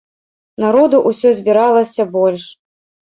[0.63, 2.43] Народу ўсё збіралася больш.